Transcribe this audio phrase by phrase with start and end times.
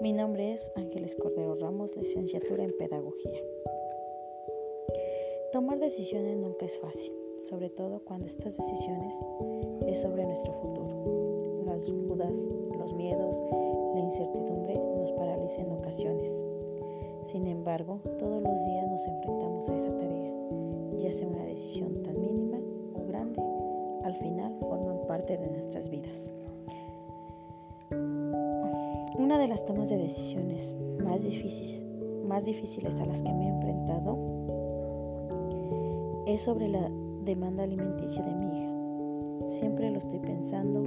[0.00, 3.40] Mi nombre es Ángeles Cordero Ramos, licenciatura en Pedagogía.
[5.52, 7.12] Tomar decisiones nunca es fácil,
[7.48, 9.14] sobre todo cuando estas decisiones
[9.86, 11.62] es sobre nuestro futuro.
[11.66, 12.34] Las dudas,
[12.76, 13.40] los miedos,
[13.94, 16.42] la incertidumbre nos paralizan en ocasiones.
[17.26, 20.32] Sin embargo, todos los días nos enfrentamos a esa tarea,
[20.98, 22.58] ya sea una decisión tan mínima
[22.92, 23.40] o grande,
[24.02, 26.28] al final forman parte de nuestras vidas.
[29.34, 31.82] Una de las tomas de decisiones más difíciles,
[32.24, 34.16] más difíciles a las que me he enfrentado
[36.28, 36.88] es sobre la
[37.24, 39.48] demanda alimenticia de mi hija.
[39.58, 40.84] Siempre lo estoy pensando,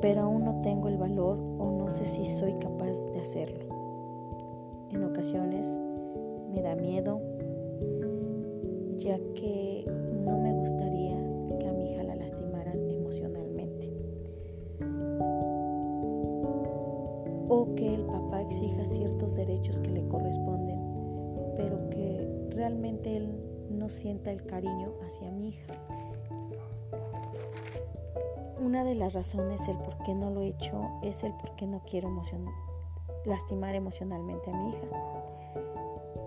[0.00, 3.66] pero aún no tengo el valor o no sé si soy capaz de hacerlo.
[4.88, 5.68] En ocasiones
[6.50, 7.20] me da miedo,
[9.00, 9.84] ya que
[17.76, 20.78] Que el papá exija ciertos derechos que le corresponden,
[21.56, 23.28] pero que realmente él
[23.70, 25.74] no sienta el cariño hacia mi hija.
[28.64, 31.66] Una de las razones el por qué no lo he hecho es el por qué
[31.66, 32.10] no quiero
[33.24, 34.86] lastimar emocionalmente a mi hija.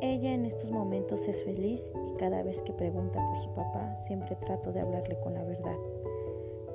[0.01, 4.35] Ella en estos momentos es feliz y cada vez que pregunta por su papá siempre
[4.35, 5.77] trato de hablarle con la verdad.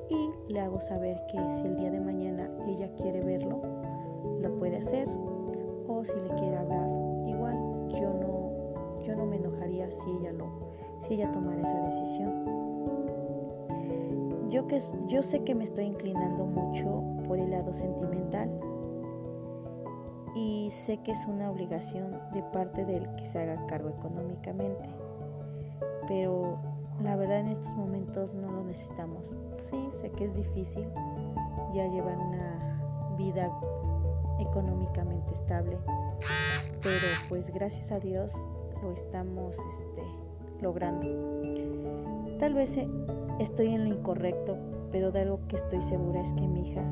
[0.08, 3.81] Y le hago saber que si el día de mañana ella quiere verlo,
[4.82, 5.08] hacer.
[5.88, 6.88] O si le quiere hablar,
[7.26, 10.46] igual yo no, yo no me enojaría si ella lo,
[11.02, 12.52] si ella tomara esa decisión.
[14.50, 18.50] Yo, que, yo sé que me estoy inclinando mucho por el lado sentimental
[20.34, 24.88] y sé que es una obligación de parte del que se haga cargo económicamente,
[26.06, 26.58] pero
[27.02, 29.30] la verdad en estos momentos no lo necesitamos.
[29.58, 30.86] Sí, sé que es difícil
[31.72, 33.50] ya llevar una vida
[34.38, 35.78] económicamente estable,
[36.82, 38.34] pero pues gracias a Dios
[38.82, 40.02] lo estamos este,
[40.60, 41.06] logrando.
[42.38, 42.88] Tal vez eh,
[43.38, 44.56] estoy en lo incorrecto,
[44.90, 46.84] pero de algo que estoy segura es que mi hija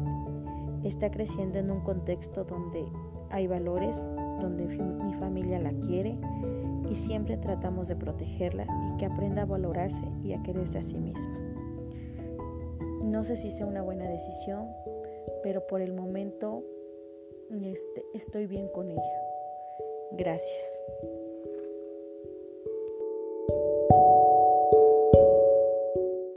[0.84, 2.84] está creciendo en un contexto donde
[3.30, 3.96] hay valores,
[4.40, 6.16] donde mi familia la quiere
[6.90, 10.98] y siempre tratamos de protegerla y que aprenda a valorarse y a quererse a sí
[10.98, 11.38] misma.
[13.04, 14.66] No sé si sea una buena decisión,
[15.42, 16.64] pero por el momento
[17.58, 19.20] este, estoy bien con ella.
[20.12, 20.80] Gracias.